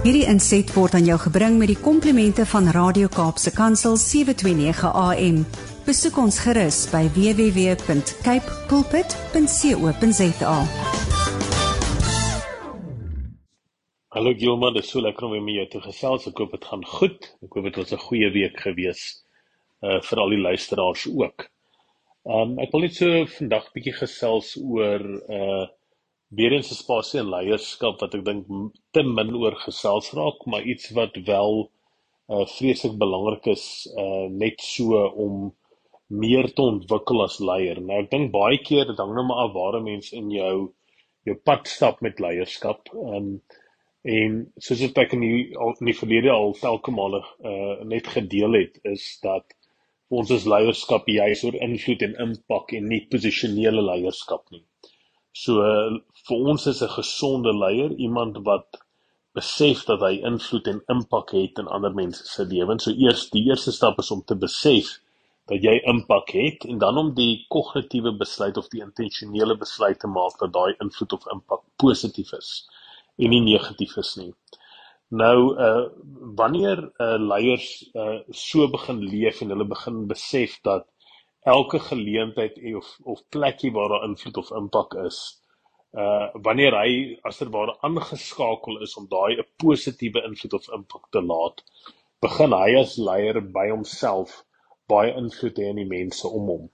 Hierdie 0.00 0.26
inset 0.28 0.72
word 0.74 0.94
aan 0.98 1.06
jou 1.08 1.16
gebring 1.20 1.58
met 1.60 1.70
die 1.70 1.78
komplimente 1.80 2.44
van 2.48 2.68
Radio 2.74 3.08
Kaapse 3.12 3.52
Kansel 3.56 3.96
729 4.00 4.90
AM. 4.90 5.38
Besoek 5.86 6.18
ons 6.20 6.38
gerus 6.44 6.82
by 6.92 7.06
www.cape 7.14 8.56
pulpit.co.za. 8.68 10.56
Hallo 14.10 14.34
Gilma, 14.34 14.72
dit 14.74 14.84
is 14.84 14.90
so 14.90 15.00
lekker 15.00 15.24
om 15.28 15.32
weer 15.36 15.44
met 15.46 15.54
jou 15.54 15.66
te 15.76 15.80
gesels. 15.86 16.26
Ek 16.28 16.38
hoop 16.42 16.52
dit 16.56 16.64
gaan 16.72 16.84
goed. 16.84 17.30
Ek 17.44 17.56
hoop 17.56 17.64
dit 17.70 17.76
was 17.80 17.92
'n 17.92 18.04
goeie 18.04 18.30
week 18.36 18.60
gewees 18.60 19.02
uh 19.80 20.00
vir 20.00 20.18
al 20.18 20.30
die 20.36 20.44
luisteraars 20.44 21.06
ook. 21.08 21.48
Um 22.24 22.58
ek 22.58 22.72
wil 22.72 22.80
net 22.80 22.94
so 22.94 23.26
vandag 23.38 23.72
bietjie 23.72 23.96
gesels 23.96 24.56
oor 24.60 25.00
uh 25.28 25.66
weer 26.38 26.52
eens 26.52 26.70
'n 26.70 26.78
spasie 26.82 27.20
en 27.20 27.30
leierskap 27.34 28.00
wat 28.00 28.14
ek 28.18 28.24
dink 28.24 28.46
te 28.94 29.02
min 29.02 29.34
oor 29.42 29.56
gesels 29.66 30.10
raak, 30.18 30.46
maar 30.46 30.62
iets 30.72 30.90
wat 30.98 31.16
wel 31.26 31.70
uh 32.34 32.46
vreeslik 32.56 32.96
belangrik 32.98 33.46
is 33.56 33.64
uh 34.04 34.26
net 34.42 34.60
so 34.60 35.00
om 35.26 35.34
meer 36.22 36.46
te 36.54 36.62
ontwikkel 36.62 37.22
as 37.22 37.38
leier. 37.40 37.80
Nou 37.80 37.98
ek 38.02 38.10
dink 38.10 38.32
baie 38.34 38.58
keer 38.68 38.86
dit 38.86 38.98
hang 39.02 39.14
nou 39.14 39.24
maar 39.26 39.42
af 39.46 39.52
waar 39.54 39.78
'n 39.80 39.84
mens 39.90 40.12
in 40.12 40.30
jou 40.30 40.56
jou 41.26 41.36
pad 41.50 41.68
stap 41.68 42.00
met 42.00 42.20
leierskap. 42.20 42.88
Um 42.94 43.42
en 44.04 44.52
soos 44.58 44.80
wat 44.86 44.98
ek 44.98 45.12
in 45.18 45.20
die 45.26 45.56
al 45.58 45.74
in 45.80 45.86
die 45.90 45.98
verlede 46.02 46.30
al 46.30 46.52
telke 46.62 46.90
male 46.90 47.22
uh 47.52 47.84
net 47.84 48.06
gedeel 48.06 48.52
het, 48.62 48.78
is 48.84 49.18
dat 49.22 49.46
ons 50.08 50.30
is 50.30 50.46
leierskap 50.46 51.06
juis 51.08 51.44
oor 51.44 51.56
invloed 51.68 52.02
en 52.02 52.16
impak 52.28 52.72
en 52.78 52.88
nie 52.88 53.06
posisionele 53.10 53.82
leierskap 53.82 54.50
nie. 54.50 54.64
So 55.32 55.62
vir 56.26 56.46
ons 56.52 56.66
is 56.66 56.82
'n 56.82 56.94
gesonde 56.98 57.52
leier 57.54 57.92
iemand 58.06 58.38
wat 58.44 58.80
besef 59.34 59.84
dat 59.86 60.00
hy 60.00 60.18
invloed 60.26 60.66
en 60.66 60.82
impak 60.94 61.30
het 61.30 61.58
in 61.58 61.68
ander 61.68 61.94
mense 61.94 62.24
se 62.26 62.44
lewens. 62.44 62.84
So 62.84 62.90
eers 62.90 63.30
die 63.30 63.44
eerste 63.48 63.72
stap 63.72 63.98
is 63.98 64.10
om 64.10 64.22
te 64.26 64.34
besef 64.34 64.98
dat 65.50 65.62
jy 65.62 65.76
impak 65.90 66.30
het 66.34 66.64
en 66.64 66.78
dan 66.78 66.98
om 66.98 67.14
die 67.14 67.46
kognitiewe 67.48 68.12
besluit 68.18 68.56
of 68.56 68.68
die 68.68 68.82
intentionele 68.82 69.56
besluit 69.58 69.98
te 70.00 70.10
maak 70.10 70.38
dat 70.38 70.52
daai 70.52 70.74
invloed 70.80 71.12
of 71.12 71.26
impak 71.32 71.62
positief 71.76 72.32
is 72.38 72.50
en 73.18 73.30
nie 73.30 73.42
negatief 73.44 73.96
is 74.02 74.16
nie. 74.16 74.32
Nou 75.10 75.56
uh 75.58 75.86
wanneer 76.38 76.82
uh 77.02 77.18
leiers 77.18 77.68
uh 77.94 78.20
so 78.30 78.68
begin 78.70 79.02
leef 79.02 79.42
en 79.42 79.50
hulle 79.54 79.66
begin 79.66 80.06
besef 80.06 80.58
dat 80.62 80.86
elke 81.42 81.78
geleentheid 81.78 82.58
of 82.76 82.98
of 83.04 83.22
plekie 83.28 83.72
waar 83.72 83.88
daar 83.88 84.08
invloed 84.08 84.36
of 84.36 84.50
impak 84.50 84.94
is 85.06 85.20
uh 85.92 86.28
wanneer 86.42 86.76
hy 86.78 86.90
as 87.22 87.38
dit 87.38 87.48
ware 87.54 87.76
aangeskakel 87.86 88.80
is 88.86 88.96
om 88.96 89.08
daai 89.08 89.38
'n 89.38 89.48
positiewe 89.56 90.22
invloed 90.28 90.52
of 90.58 90.68
impak 90.78 91.08
te 91.10 91.22
laat 91.22 91.64
begin 92.20 92.52
hy 92.52 92.76
as 92.80 92.96
leier 92.96 93.40
by 93.56 93.68
homself 93.70 94.44
baie 94.92 95.12
invloed 95.22 95.58
hê 95.58 95.70
in 95.72 95.80
die 95.80 95.88
mense 95.88 96.28
om 96.28 96.48
hom. 96.52 96.64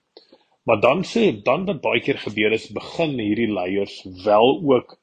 Maar 0.66 0.80
dan 0.80 1.04
sê 1.06 1.24
dan 1.48 1.66
wat 1.68 1.82
baie 1.84 2.00
keer 2.06 2.18
gebeur 2.18 2.52
is 2.56 2.70
begin 2.78 3.18
hierdie 3.22 3.52
leiers 3.58 4.00
wel 4.24 4.48
ook 4.74 4.96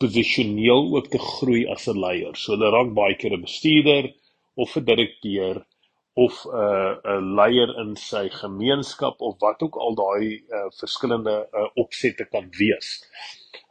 posisioneel 0.00 0.86
ook 0.96 1.10
te 1.12 1.18
groei 1.18 1.66
as 1.74 1.88
'n 1.88 2.00
leier. 2.04 2.34
So 2.36 2.52
hulle 2.52 2.70
raak 2.72 2.94
baie 3.00 3.16
keer 3.20 3.34
'n 3.36 3.44
bestuurder 3.48 4.14
of 4.56 4.76
'n 4.76 4.84
direkteur 4.84 5.66
of 6.14 6.44
'n 6.44 6.54
uh, 6.54 6.94
'n 7.16 7.34
leier 7.34 7.70
in 7.82 7.96
sy 7.96 8.28
gemeenskap 8.28 9.20
of 9.20 9.38
wat 9.38 9.62
ook 9.62 9.76
al 9.76 9.94
daai 9.94 10.42
uh, 10.48 10.66
verskillende 10.80 11.48
uh, 11.52 11.68
opsette 11.74 12.24
kan 12.24 12.50
wees. 12.58 12.88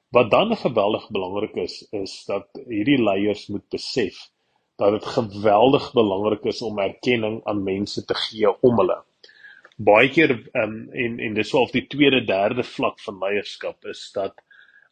Wat 0.10 0.32
dan 0.32 0.56
geweldig 0.58 1.10
belangrik 1.12 1.56
is 1.56 1.88
is 1.92 2.24
dat 2.26 2.48
hierdie 2.68 3.02
leiers 3.04 3.48
moet 3.48 3.68
besef 3.70 4.30
dat 4.80 4.92
dit 4.92 5.06
geweldig 5.06 5.92
belangrik 5.94 6.44
is 6.44 6.62
om 6.62 6.80
erkenning 6.80 7.42
aan 7.44 7.64
mense 7.64 8.06
te 8.06 8.16
gee 8.16 8.62
om 8.62 8.78
hulle. 8.80 9.04
Baie 9.76 10.10
keer 10.10 10.32
um, 10.54 10.90
en 10.92 11.20
en 11.20 11.34
dis 11.34 11.52
wel 11.52 11.68
die 11.72 11.88
tweede 11.88 12.24
derde 12.26 12.64
vlak 12.64 13.00
van 13.00 13.20
leierskap 13.20 13.86
is 13.86 14.12
dat 14.16 14.40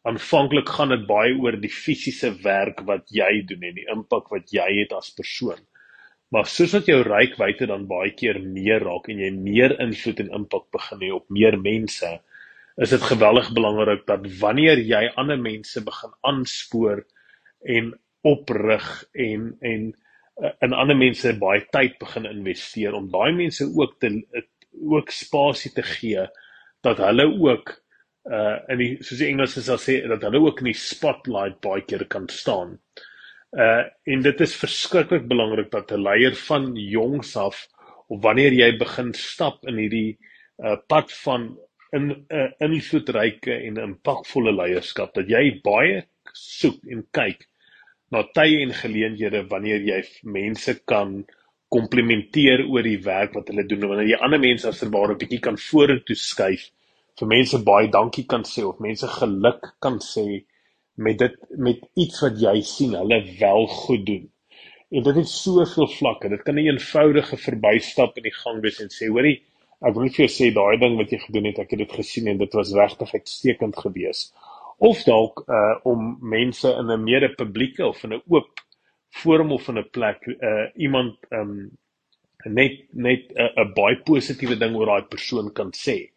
aanvanklik 0.02 0.68
gaan 0.68 0.92
dit 0.94 1.06
baie 1.08 1.34
oor 1.40 1.56
die 1.60 1.72
fisiese 1.72 2.30
werk 2.44 2.84
wat 2.88 3.08
jy 3.12 3.42
doen 3.48 3.64
en 3.68 3.74
die 3.80 3.88
impak 3.96 4.28
wat 4.32 4.52
jy 4.52 4.68
het 4.80 4.92
as 4.96 5.10
persoon. 5.16 5.60
Maar 6.34 6.46
soos 6.46 6.74
wat 6.76 6.88
jou 6.90 6.98
reikwyte 7.06 7.66
dan 7.70 7.86
baie 7.88 8.10
keer 8.16 8.40
meer 8.42 8.84
raak 8.84 9.08
en 9.08 9.20
jy 9.22 9.30
meer 9.32 9.78
invloed 9.80 10.20
en 10.24 10.34
impak 10.40 10.66
begin 10.74 11.04
hê 11.04 11.12
op 11.14 11.30
meer 11.32 11.56
mense, 11.60 12.10
is 12.78 12.92
dit 12.94 13.06
geweldig 13.10 13.48
belangrik 13.56 14.04
dat 14.06 14.26
wanneer 14.40 14.78
jy 14.78 15.06
ander 15.18 15.40
mense 15.40 15.80
begin 15.84 16.12
aanspoor 16.30 17.02
en 17.76 17.94
oprig 18.28 18.86
en 19.14 19.50
en 19.72 19.88
uh, 20.42 20.52
in 20.62 20.76
ander 20.76 20.98
mense 20.98 21.32
baie 21.40 21.64
tyd 21.74 21.98
begin 21.98 22.28
investeer 22.30 22.94
om 22.94 23.08
daai 23.10 23.32
mense 23.34 23.66
ook 23.66 23.98
te 24.02 24.12
ook 24.78 25.10
spasie 25.10 25.72
te 25.74 25.82
gee 25.82 26.28
dat 26.86 27.00
hulle 27.02 27.26
ook 27.26 27.74
uh 28.28 28.58
in 28.68 28.78
die 28.82 28.90
soos 29.00 29.22
die 29.22 29.30
Engelsers 29.32 29.66
sal 29.70 29.80
sê 29.80 30.00
dat 30.10 30.22
hulle 30.28 30.42
ook 30.44 30.60
in 30.62 30.70
die 30.70 30.78
spotlight 30.78 31.62
baie 31.64 31.82
keer 31.88 32.04
kan 32.12 32.28
staan. 32.28 32.76
Uh 33.56 33.84
en 34.04 34.22
dit 34.22 34.40
is 34.40 34.56
verskriklik 34.56 35.28
belangrik 35.28 35.70
dat 35.70 35.92
'n 35.92 36.02
leier 36.02 36.34
van 36.36 36.74
jongs 36.76 37.36
af 37.36 37.66
of 38.08 38.22
wanneer 38.22 38.52
jy 38.52 38.76
begin 38.78 39.14
stap 39.14 39.64
in 39.66 39.76
hierdie 39.76 40.18
uh 40.64 40.76
pad 40.88 41.12
van 41.24 41.56
in 41.92 42.10
'n 42.10 42.26
uh, 42.28 42.50
invloedryke 42.58 43.52
en 43.52 43.76
impakvolle 43.76 44.52
leierskap 44.52 45.14
dat 45.14 45.28
jy 45.28 45.60
baie 45.64 46.02
soek 46.32 46.84
en 46.92 47.06
kyk 47.10 47.48
na 48.12 48.22
tye 48.36 48.60
en 48.62 48.72
geleenthede 48.72 49.46
wanneer 49.48 49.80
jy 49.80 50.02
mense 50.22 50.74
kan 50.84 51.24
komplimenteer 51.68 52.64
oor 52.68 52.82
die 52.82 53.00
werk 53.04 53.34
wat 53.36 53.48
hulle 53.48 53.64
doen 53.68 53.88
wanneer 53.88 54.12
jy 54.12 54.20
ander 54.24 54.40
mense 54.40 54.68
as 54.68 54.80
verware 54.84 55.16
bietjie 55.20 55.40
kan 55.40 55.56
vorentoe 55.56 56.16
skuif 56.16 56.68
vir 57.20 57.28
mense 57.28 57.64
baie 57.64 57.88
dankie 57.92 58.26
kan 58.26 58.44
sê 58.44 58.64
of 58.64 58.80
mense 58.80 59.08
geluk 59.18 59.72
kan 59.80 59.98
sê 60.04 60.44
met 60.98 61.18
dit 61.18 61.36
met 61.56 61.84
iets 61.94 62.20
wat 62.24 62.40
jy 62.42 62.56
sien 62.66 62.96
hulle 62.98 63.20
wel 63.38 63.66
goed 63.66 64.04
doen. 64.06 64.24
En 64.90 65.04
dit 65.04 65.18
het 65.20 65.28
soveel 65.28 65.88
vlakke. 65.92 66.28
Dit 66.32 66.42
kan 66.42 66.54
'n 66.54 66.66
eenvoudige 66.66 67.36
verbystap 67.36 68.16
in 68.16 68.22
die 68.22 68.34
gang 68.34 68.60
wees 68.62 68.80
en 68.80 68.90
sê, 68.90 69.08
hoorie, 69.08 69.42
ek 69.80 69.94
wil 69.94 70.02
net 70.02 70.16
vir 70.16 70.26
jou 70.26 70.34
sê 70.34 70.54
daai 70.54 70.78
ding 70.78 70.96
wat 70.96 71.10
jy 71.10 71.18
gedoen 71.18 71.44
het, 71.44 71.58
ek 71.58 71.70
het 71.70 71.78
dit 71.78 71.92
gesien 71.92 72.26
en 72.28 72.38
dit 72.38 72.52
was 72.52 72.74
regtig 72.74 73.14
uitstekend 73.14 73.76
geweest. 73.76 74.34
Of 74.78 75.04
dalk 75.04 75.44
uh 75.48 75.76
om 75.84 76.18
mense 76.20 76.68
in 76.68 76.90
'n 76.90 77.04
meer 77.04 77.34
publieke 77.34 77.86
of 77.86 78.02
in 78.04 78.14
'n 78.14 78.22
oop 78.26 78.60
forum 79.10 79.52
of 79.52 79.68
in 79.68 79.78
'n 79.78 79.90
plek 79.90 80.26
uh 80.26 80.66
iemand 80.74 81.16
um 81.30 81.70
net 82.44 82.86
net 82.92 83.32
'n 83.34 83.60
uh, 83.60 83.74
baie 83.74 83.96
positiewe 83.96 84.58
ding 84.58 84.74
oor 84.76 84.86
daai 84.86 85.02
persoon 85.02 85.52
kan 85.52 85.70
sê. 85.72 86.10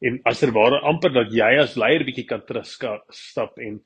En 0.00 0.20
as 0.24 0.42
er 0.42 0.52
ware 0.52 0.80
amper 0.80 1.12
dat 1.12 1.32
jy 1.32 1.58
as 1.60 1.76
leier 1.76 2.04
bietjie 2.04 2.26
kan 2.26 2.42
terugstap 2.44 3.58
en 3.58 3.80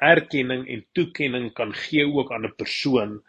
erkenning 0.00 0.66
en 0.68 0.84
toekenning 0.96 1.50
kan 1.56 1.74
gee 1.74 2.06
ook 2.06 2.32
aan 2.32 2.46
'n 2.48 2.56
persoon 2.56 3.20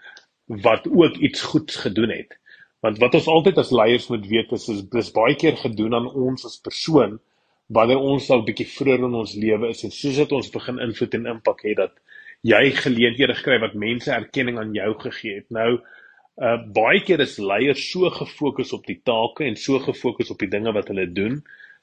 wat 0.45 0.87
ook 0.87 1.17
iets 1.17 1.41
goeds 1.41 1.75
gedoen 1.75 2.09
het. 2.09 2.37
Want 2.79 2.97
wat 2.97 3.13
ons 3.13 3.27
altyd 3.27 3.57
as 3.57 3.71
leiers 3.71 4.07
moet 4.07 4.27
weet 4.27 4.51
is 4.51 4.67
is 4.69 4.81
dis 4.89 5.11
baie 5.11 5.35
keer 5.35 5.57
gedoen 5.57 5.93
aan 5.93 6.09
ons 6.09 6.45
as 6.45 6.59
persoon 6.59 7.19
wanneer 7.67 7.97
ons 7.97 8.29
al 8.29 8.43
bietjie 8.43 8.67
vroeër 8.67 9.05
in 9.07 9.13
ons 9.13 9.35
lewe 9.35 9.69
is 9.69 9.83
en 9.83 9.93
soos 9.95 10.15
dit 10.15 10.31
ons 10.31 10.49
begin 10.51 10.79
invloed 10.79 11.13
en 11.13 11.29
impak 11.35 11.61
het 11.67 11.77
dat 11.77 11.93
jy 12.41 12.71
geleenthede 12.75 13.35
gekry 13.37 13.59
wat 13.61 13.77
mense 13.77 14.11
erkenning 14.11 14.59
aan 14.59 14.73
jou 14.73 14.93
gegee 15.05 15.35
het. 15.39 15.49
Nou 15.49 15.79
uh 16.41 16.57
baie 16.73 17.01
keer 17.05 17.19
is 17.19 17.37
leiers 17.37 17.83
so 17.91 18.09
gefokus 18.09 18.71
op 18.73 18.85
die 18.87 19.01
take 19.05 19.45
en 19.45 19.55
so 19.55 19.79
gefokus 19.79 20.31
op 20.33 20.39
die 20.39 20.49
dinge 20.49 20.73
wat 20.73 20.87
hulle 20.89 21.05
doen 21.11 21.41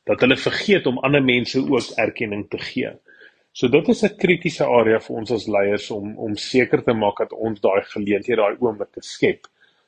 dat 0.08 0.20
hulle 0.24 0.36
vergeet 0.40 0.86
om 0.88 0.98
ander 1.04 1.22
mense 1.22 1.60
ook 1.60 1.92
erkenning 2.00 2.48
te 2.50 2.58
gee. 2.58 2.90
So 3.52 3.68
dit 3.68 3.88
is 3.88 4.02
'n 4.04 4.16
kritiese 4.16 4.64
area 4.64 4.98
vir 5.00 5.16
ons 5.16 5.30
as 5.30 5.48
leiers 5.48 5.90
om 5.90 6.18
om 6.18 6.36
seker 6.36 6.82
te 6.84 6.94
maak 6.94 7.18
dat 7.18 7.32
ons 7.32 7.60
daai 7.60 7.82
geleenthede, 7.94 8.36
daai 8.36 8.56
oomblik 8.60 8.92
te 8.92 9.02
skep. 9.02 9.46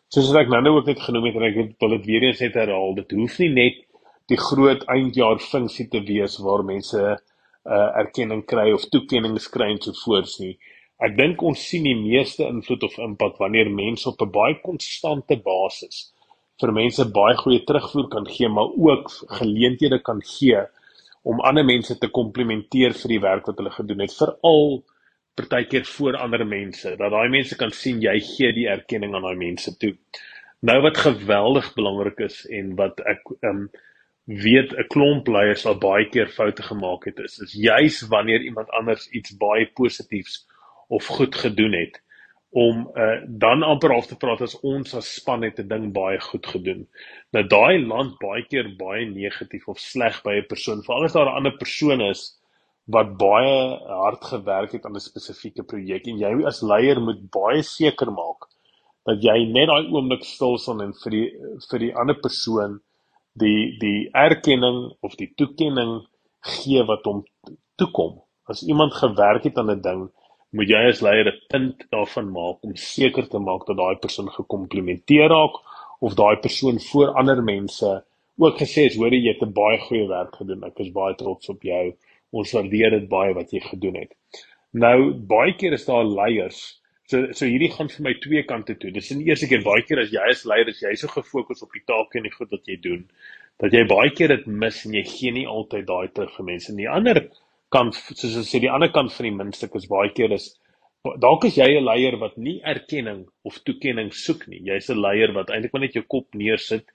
Soos 0.09 0.35
ek 0.35 0.49
nou-nou 0.49 0.77
ook 0.79 0.87
net 0.87 1.01
genoem 1.01 1.27
het 1.27 1.37
en 1.37 1.43
ek 1.43 1.81
wil 1.81 1.91
dit 1.99 2.07
weer 2.07 2.23
eens 2.23 2.41
net 2.41 2.55
herhaal, 2.55 2.95
dit 2.95 3.11
hoef 3.11 3.39
nie 3.39 3.49
net 3.49 3.77
die 4.29 4.37
groot 4.39 4.83
eindjaar 4.89 5.39
funksie 5.39 5.89
te 5.89 6.01
wees 6.01 6.39
waar 6.39 6.65
mense 6.65 6.99
'n 6.99 7.19
uh, 7.71 7.91
erkenning 8.03 8.45
kry 8.47 8.73
of 8.73 8.89
toekennings 8.91 9.49
kry 9.49 9.71
en 9.71 9.81
so 9.83 9.93
voorts 10.05 10.41
nie. 10.41 10.59
Ek 11.01 11.17
dink 11.17 11.43
ons 11.43 11.61
sien 11.69 11.85
die 11.85 11.95
meeste 11.95 12.45
invloed 12.45 12.83
of 12.83 12.99
impak 12.99 13.39
wanneer 13.39 13.71
mense 13.71 14.09
op 14.09 14.23
'n 14.23 14.31
baie 14.31 14.57
konstante 14.63 15.37
basis 15.37 16.13
vir 16.61 16.73
mense 16.73 17.05
baie 17.05 17.37
goeie 17.37 17.65
terugvoer 17.65 18.09
kan 18.09 18.27
gee, 18.27 18.49
maar 18.49 18.69
ook 18.77 19.09
geleenthede 19.39 19.99
kan 20.03 20.21
gee 20.23 20.67
om 21.23 21.41
ander 21.41 21.65
mense 21.65 21.99
te 21.99 22.09
komplimenteer 22.09 22.95
vir 22.97 23.15
die 23.15 23.21
werk 23.21 23.47
wat 23.47 23.61
hulle 23.61 23.73
gedoen 23.75 24.05
het 24.05 24.17
veral 24.17 24.83
partykeer 25.39 25.85
voor 25.85 26.17
ander 26.17 26.47
mense 26.47 26.97
dat 26.97 27.13
daai 27.13 27.29
mense 27.29 27.57
kan 27.57 27.73
sien 27.77 28.01
jy 28.03 28.17
gee 28.25 28.53
die 28.57 28.69
erkenning 28.69 29.15
aan 29.15 29.27
daai 29.29 29.39
mense 29.41 29.77
toe. 29.79 29.95
Nou 30.61 30.81
wat 30.85 31.01
geweldig 31.01 31.73
belangrik 31.77 32.21
is 32.27 32.43
en 32.49 32.75
wat 32.81 33.01
ek 33.09 33.33
um 33.49 33.69
weet 34.25 34.73
'n 34.77 34.87
klomp 34.89 35.29
leiers 35.29 35.67
al 35.67 35.79
baie 35.79 36.09
keer 36.09 36.29
foute 36.29 36.63
gemaak 36.63 37.05
het 37.05 37.19
is 37.19 37.39
is 37.39 37.53
juis 37.53 38.03
wanneer 38.09 38.41
iemand 38.41 38.71
anders 38.71 39.09
iets 39.11 39.37
baie 39.37 39.67
positiefs 39.75 40.47
of 40.89 41.07
goed 41.07 41.35
gedoen 41.35 41.73
het 41.73 42.03
om 42.51 42.91
uh, 42.99 43.23
dan 43.29 43.63
amper 43.63 43.93
af 43.95 44.07
te 44.11 44.17
praat 44.19 44.41
as 44.43 44.57
ons 44.67 44.95
as 44.99 45.15
span 45.15 45.43
het 45.47 45.61
'n 45.61 45.69
ding 45.69 45.93
baie 45.95 46.19
goed 46.21 46.47
gedoen. 46.47 46.89
Nou 47.33 47.45
daai 47.47 47.79
land 47.87 48.19
baie 48.19 48.43
keer 48.43 48.75
baie 48.79 49.07
negatief 49.07 49.69
of 49.69 49.79
sleg 49.79 50.23
by 50.25 50.35
'n 50.35 50.47
persoon, 50.49 50.83
veral 50.83 51.05
as 51.05 51.13
daar 51.13 51.31
'n 51.31 51.37
ander 51.37 51.57
persoon 51.57 52.01
is 52.01 52.41
wat 52.87 53.17
baie 53.19 53.79
hard 53.87 54.25
gewerk 54.25 54.73
het 54.73 54.85
aan 54.85 54.97
'n 54.97 55.01
spesifieke 55.01 55.63
projek 55.63 56.07
en 56.07 56.19
jy 56.19 56.33
as 56.47 56.63
leier 56.63 57.01
moet 57.01 57.31
baie 57.31 57.63
seker 57.63 58.11
maak 58.11 58.51
dat 59.07 59.23
jy 59.23 59.45
net 59.45 59.69
daai 59.69 59.87
oomblik 59.87 60.25
stil 60.25 60.59
staan 60.59 60.81
en 60.83 60.93
vir 60.93 61.11
die 61.11 61.29
vir 61.71 61.79
die 61.79 61.95
ander 61.95 62.19
persoon 62.27 62.81
die 63.35 63.79
die 63.79 64.11
erkenning 64.13 64.93
of 65.03 65.15
die 65.17 65.33
toekenning 65.37 66.07
gee 66.41 66.83
wat 66.83 67.05
hom 67.05 67.25
toekom. 67.77 68.21
As 68.49 68.63
iemand 68.63 68.95
gewerk 68.95 69.45
het 69.45 69.59
aan 69.59 69.71
'n 69.71 69.83
ding 69.83 70.11
moet 70.57 70.71
jy 70.73 70.81
as 70.91 71.01
leier 71.07 71.29
'n 71.31 71.41
punt 71.53 71.85
daarvan 71.95 72.31
maak 72.37 72.65
om 72.67 72.77
seker 72.77 73.27
te 73.29 73.39
maak 73.39 73.67
dat 73.67 73.77
daai 73.77 73.97
persoon 74.05 74.31
gekomplimenteer 74.39 75.29
raak 75.35 75.57
of 76.01 76.15
daai 76.15 76.37
persoon 76.47 76.81
voor 76.91 77.15
ander 77.23 77.43
mense 77.43 77.91
ook 78.41 78.57
gesê 78.63 78.87
het 78.89 78.97
hoor 78.97 79.15
jy 79.15 79.33
het 79.33 79.43
'n 79.47 79.53
baie 79.53 79.79
goeie 79.79 80.09
werk 80.09 80.37
gedoen. 80.37 80.65
Ek 80.65 80.79
is 80.81 80.93
baie 80.93 81.15
trots 81.15 81.49
op 81.49 81.63
jou. 81.63 81.95
Ons 82.33 82.53
waardeer 82.53 82.91
dit 82.91 83.09
baie 83.09 83.35
wat 83.35 83.51
jy 83.51 83.61
gedoen 83.61 83.97
het. 84.03 84.13
Nou 84.73 85.13
baie 85.13 85.55
keer 85.57 85.73
is 85.73 85.85
daar 85.85 86.05
leiers. 86.05 86.81
So 87.11 87.33
so 87.33 87.45
hierdie 87.47 87.73
gaan 87.75 87.89
vir 87.89 88.03
my 88.03 88.15
twee 88.15 88.43
kante 88.43 88.75
toe. 88.79 88.91
Dis 88.91 89.11
in 89.11 89.19
die 89.19 89.29
eerste 89.29 89.47
keer 89.47 89.63
baie 89.63 89.83
keer 89.83 90.01
as 90.01 90.11
jy 90.11 90.31
as 90.31 90.45
leier 90.45 90.69
is 90.69 90.81
jy 90.81 90.95
so 90.95 91.09
gefokus 91.09 91.63
op 91.63 91.73
die 91.73 91.83
take 91.87 92.19
en 92.19 92.23
die 92.23 92.37
goed 92.39 92.51
wat 92.51 92.67
jy 92.67 92.77
doen 92.81 93.09
dat 93.61 93.73
jy 93.73 93.85
baie 93.85 94.11
keer 94.11 94.29
dit 94.29 94.47
mis 94.47 94.85
en 94.87 94.95
jy 94.95 95.03
gee 95.05 95.33
nie 95.33 95.47
altyd 95.47 95.87
daai 95.87 96.09
terug 96.09 96.33
vir 96.37 96.45
mense. 96.45 96.73
Nie 96.73 96.89
ander 96.89 97.21
kant 97.75 97.95
soos 97.95 98.37
ek 98.41 98.49
sê 98.49 98.61
die 98.63 98.73
ander 98.73 98.91
kant 98.95 99.13
van 99.15 99.29
die 99.29 99.37
muntstuk 99.37 99.77
is 99.79 99.89
baie 99.91 100.11
keer 100.17 100.35
is 100.37 100.51
dalk 101.23 101.47
is 101.49 101.57
jy 101.57 101.69
'n 101.79 101.85
leier 101.85 102.17
wat 102.21 102.37
nie 102.37 102.61
erkenning 102.73 103.27
of 103.45 103.59
toekenning 103.65 104.11
soek 104.13 104.49
nie. 104.49 104.61
Jy's 104.71 104.91
'n 104.91 105.01
leier 105.01 105.33
wat 105.33 105.51
eintlik 105.51 105.73
maar 105.73 105.83
net 105.87 105.95
jou 105.95 106.05
kop 106.05 106.35
neersit. 106.35 106.87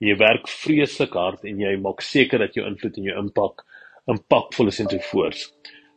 Jy 0.00 0.16
werk 0.18 0.48
vreeslik 0.48 1.14
hard 1.14 1.44
en 1.44 1.60
jy 1.60 1.76
maak 1.80 2.02
seker 2.02 2.38
dat 2.38 2.54
jou 2.54 2.66
invloed 2.66 2.98
en 2.98 3.04
jou 3.04 3.18
impak 3.18 3.64
impakvol 4.08 4.68
is 4.68 4.80
en 4.80 4.90
so 4.90 4.98
voort. 5.10 5.40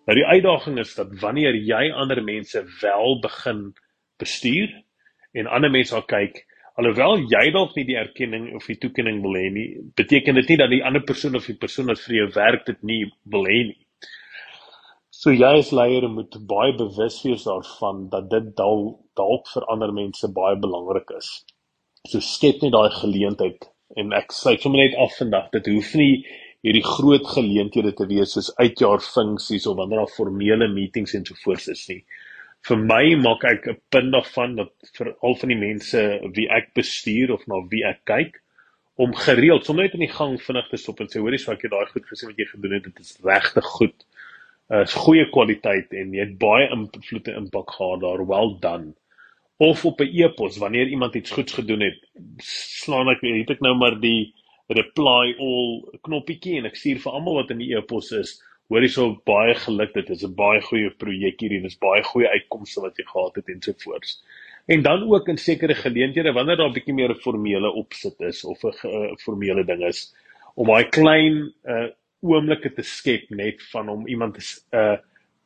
Nou 0.07 0.15
die 0.15 0.25
uitdaging 0.25 0.79
is 0.79 0.95
dat 0.95 1.07
wanneer 1.19 1.55
jy 1.55 1.91
ander 1.91 2.21
mense 2.23 2.63
wel 2.81 3.19
begin 3.21 3.73
bestuur 4.19 4.69
en 5.33 5.47
ander 5.47 5.69
mense 5.69 5.95
al 5.95 6.05
kyk 6.07 6.45
alhoewel 6.77 7.23
jy 7.25 7.51
dalk 7.51 7.75
nie 7.75 7.87
die 7.89 7.97
erkenning 7.97 8.51
of 8.55 8.67
die 8.69 8.77
toekenning 8.77 9.21
wil 9.23 9.33
hê 9.33 9.49
nie, 9.51 9.67
beteken 9.97 10.35
dit 10.35 10.49
nie 10.53 10.57
dat 10.61 10.69
die 10.69 10.83
ander 10.85 11.01
persoon 11.01 11.35
of 11.35 11.47
die 11.49 11.57
persoon 11.57 11.89
wat 11.89 11.99
vir 12.05 12.15
jou 12.21 12.27
werk 12.35 12.65
dit 12.69 12.83
nie 12.83 12.99
wil 13.25 13.49
hê 13.49 13.63
nie. 13.71 13.79
So 15.17 15.31
jy 15.33 15.47
as 15.57 15.69
leier 15.73 16.05
moet 16.13 16.35
baie 16.49 16.73
bewus 16.77 17.15
wees 17.25 17.45
daarvan 17.47 18.03
dat 18.11 18.27
dit 18.29 18.49
dalk 18.59 18.99
dalk 19.17 19.47
vir 19.49 19.63
ander 19.73 19.93
mense 19.99 20.27
baie 20.35 20.57
belangrik 20.65 21.09
is. 21.15 21.29
So 22.11 22.21
skep 22.21 22.61
net 22.61 22.75
daai 22.75 22.91
geleentheid 22.99 23.65
en 23.97 24.13
ek 24.13 24.35
sluit 24.39 24.61
sommer 24.61 24.83
net 24.83 24.97
af 25.05 25.15
vandag 25.17 25.47
dit 25.55 25.69
hoef 25.73 25.89
nie 25.97 26.11
hierdie 26.67 26.85
groot 26.85 27.25
geleenthede 27.31 27.95
te 27.97 28.05
wees 28.11 28.35
soos 28.37 28.51
uitjaar 28.61 29.01
funksies 29.07 29.65
of 29.71 29.79
wanneer 29.79 30.03
daar 30.03 30.13
formele 30.19 30.67
meetings 30.75 31.17
en 31.17 31.25
so 31.25 31.39
voort 31.41 31.65
is 31.73 31.81
nie. 31.89 32.03
Vir 32.69 32.83
my 32.83 33.03
maak 33.23 33.47
ek 33.55 33.65
'n 33.73 33.81
punt 33.95 34.13
daarvan 34.17 34.55
dat 34.61 34.93
vir 34.99 35.15
al 35.23 35.39
van 35.41 35.55
die 35.55 35.61
mense 35.63 36.03
wie 36.37 36.45
ek 36.59 36.75
bestuur 36.77 37.33
of 37.39 37.47
na 37.47 37.63
wie 37.73 37.81
ek 37.93 38.05
kyk 38.05 38.37
om 39.01 39.17
gereeld 39.25 39.65
sommer 39.65 39.89
net 39.89 39.97
in 39.97 40.05
die 40.05 40.13
gang 40.19 40.37
vinnig 40.45 40.69
te 40.69 40.77
stop 40.77 41.01
en 41.01 41.09
sê 41.09 41.25
hoorie 41.25 41.41
so 41.41 41.57
ek 41.57 41.65
het 41.65 41.73
daai 41.73 41.89
goed 41.89 42.05
gesien 42.05 42.29
wat 42.29 42.37
jy 42.37 42.47
gedoen 42.53 42.77
het 42.77 42.85
dit 42.91 43.01
is 43.07 43.17
regtig 43.25 43.73
goed 43.79 44.05
is 44.69 44.93
goeie 44.93 45.25
kwaliteit 45.31 45.93
en 45.95 46.13
jy 46.13 46.25
het 46.25 46.37
baie 46.39 46.67
invloed 46.75 47.27
en 47.27 47.43
impak 47.43 47.71
gehad 47.77 48.01
daar 48.03 48.25
well 48.27 48.57
done 48.59 48.93
of 49.57 49.85
op 49.85 50.01
'n 50.01 50.11
e-pos 50.23 50.57
wanneer 50.57 50.87
iemand 50.87 51.15
iets 51.15 51.31
goeds 51.31 51.53
gedoen 51.53 51.81
het 51.81 51.99
slaan 52.43 53.09
ek 53.09 53.21
het 53.21 53.49
ek 53.49 53.61
nou 53.61 53.75
maar 53.75 53.99
die 53.99 54.33
reply 54.67 55.35
all 55.39 55.87
knoppietjie 56.01 56.57
en 56.57 56.65
ek 56.65 56.75
stuur 56.75 56.99
vir 56.99 57.11
almal 57.11 57.39
wat 57.41 57.51
in 57.51 57.63
die 57.63 57.73
e-pos 57.75 58.11
is 58.11 58.43
hoor 58.67 58.81
jy 58.83 58.89
so 58.91 59.21
baie 59.25 59.55
geluk 59.55 59.93
dit 59.93 60.09
is 60.09 60.23
'n 60.23 60.35
baie 60.35 60.61
goeie 60.61 60.89
projek 60.89 61.39
hierdie 61.39 61.61
dis 61.61 61.79
baie 61.79 62.03
goeie 62.03 62.27
uitkomste 62.27 62.81
wat 62.81 62.97
jy 62.97 63.05
gehad 63.07 63.35
het 63.35 63.49
en 63.49 63.61
so 63.61 63.73
voort 63.83 64.07
en 64.67 64.81
dan 64.83 65.03
ook 65.03 65.29
in 65.29 65.37
sekere 65.37 65.75
geleenthede 65.75 66.33
wanneer 66.33 66.57
daar 66.57 66.69
'n 66.69 66.73
bietjie 66.73 66.93
meer 66.93 67.11
'n 67.11 67.23
formele 67.23 67.71
opsit 67.71 68.19
is 68.21 68.43
of 68.43 68.63
'n 68.63 69.15
formele 69.23 69.63
ding 69.63 69.83
is 69.83 70.13
om 70.55 70.67
daai 70.67 70.89
klein 70.89 71.53
uh, 71.63 71.87
oomblikke 72.27 72.73
te 72.75 72.83
skep 72.83 73.29
net 73.29 73.61
van 73.71 73.89
om 73.89 74.07
iemand 74.07 74.37
'n 74.37 74.77
uh, 74.77 74.97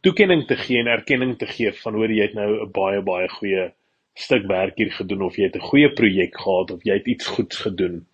toekenning 0.01 0.47
te 0.47 0.55
gee 0.55 0.79
en 0.79 0.87
erkenning 0.87 1.37
te 1.37 1.45
gee 1.45 1.71
van 1.83 1.93
hoor 1.93 2.11
jy 2.11 2.21
het 2.21 2.33
nou 2.33 2.49
'n 2.61 2.71
baie 2.71 3.01
baie 3.01 3.29
goeie 3.29 3.71
stuk 4.13 4.47
werk 4.47 4.77
hier 4.77 4.91
gedoen 4.91 5.21
of 5.21 5.35
jy 5.35 5.43
het 5.43 5.55
'n 5.55 5.69
goeie 5.69 5.89
projek 5.93 6.37
gehad 6.37 6.71
of 6.71 6.83
jy 6.83 6.93
het 6.93 7.07
iets 7.07 7.27
goeds 7.27 7.57
gedoen. 7.57 8.05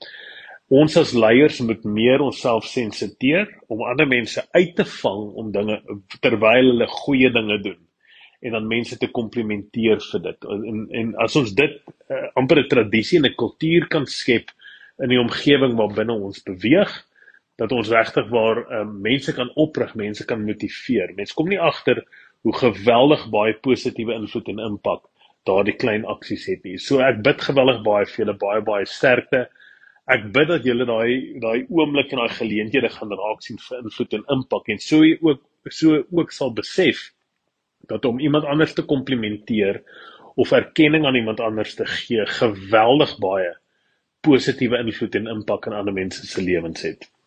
Ons 0.69 0.97
as 0.97 1.13
leiers 1.13 1.59
moet 1.59 1.83
meer 1.83 2.19
onsself 2.21 2.65
sensiteer 2.65 3.47
om 3.67 3.83
ander 3.83 4.07
mense 4.07 4.43
uit 4.51 4.75
te 4.75 4.85
vang 4.85 5.23
om 5.33 5.51
dinge 5.51 5.81
terwyl 6.19 6.71
hulle 6.71 6.87
goeie 6.87 7.31
dinge 7.31 7.61
doen 7.61 7.87
en 8.41 8.51
dan 8.51 8.67
mense 8.67 8.97
te 8.97 9.07
komplimenteer 9.07 10.01
vir 10.11 10.21
dit. 10.21 10.45
En 10.45 10.87
en 10.91 11.15
as 11.15 11.35
ons 11.35 11.53
dit 11.53 11.79
uh, 12.11 12.27
amper 12.35 12.59
'n 12.59 12.67
tradisie 12.67 13.17
en 13.19 13.25
'n 13.25 13.35
kultuur 13.35 13.87
kan 13.87 14.05
skep 14.05 14.51
in 14.99 15.09
die 15.09 15.19
omgewing 15.19 15.75
waar 15.75 15.93
binne 15.93 16.13
ons 16.13 16.43
beweeg, 16.43 17.06
dat 17.57 17.73
ons 17.73 17.89
regtig 17.89 18.29
waar 18.29 18.61
um, 18.79 18.97
mense 19.01 19.33
kan 19.33 19.49
oprig, 19.57 19.95
mense 19.97 20.25
kan 20.29 20.43
motiveer. 20.45 21.13
Mense 21.17 21.33
kom 21.37 21.49
nie 21.49 21.59
agter 21.59 22.03
hoe 22.45 22.53
geweldig 22.53 23.23
baie 23.33 23.55
positiewe 23.65 24.13
invloed 24.13 24.51
en 24.53 24.61
impak 24.67 25.07
daardie 25.47 25.77
klein 25.79 26.05
aksies 26.05 26.45
het 26.51 26.65
nie. 26.67 26.77
So 26.77 27.01
ek 27.01 27.23
bid 27.25 27.41
geweldig 27.47 27.81
baie 27.85 28.05
vir 28.05 28.23
julle 28.23 28.37
baie 28.37 28.61
baie 28.67 28.85
sterkte. 28.89 29.47
Ek 30.07 30.29
bid 30.35 30.51
dat 30.51 30.67
julle 30.67 30.85
daai 30.87 31.39
daai 31.41 31.65
oomblik 31.73 32.13
en 32.13 32.21
daai 32.21 32.37
geleenthede 32.37 32.93
gaan 32.93 33.15
raak 33.23 33.41
sien 33.43 33.59
vir 33.63 33.81
invloed 33.81 34.17
en 34.19 34.27
impak 34.37 34.69
en 34.73 34.83
so 34.83 35.01
ook 35.01 35.73
so 35.73 36.03
ook 36.13 36.31
sal 36.31 36.53
besef 36.55 37.09
dat 37.89 38.05
om 38.05 38.19
iemand 38.19 38.45
anders 38.45 38.75
te 38.77 38.85
komplimenteer 38.85 39.81
of 40.37 40.53
erkenning 40.53 41.07
aan 41.07 41.17
iemand 41.17 41.41
anders 41.43 41.75
te 41.75 41.89
gee 41.89 42.23
geweldig 42.37 43.17
baie 43.23 43.51
positiewe 44.23 44.79
invloed 44.85 45.19
en 45.19 45.29
impak 45.39 45.67
in 45.67 45.75
ander 45.81 45.95
mense 45.95 46.23
se 46.27 46.43
lewens 46.43 46.85
het 46.85 47.09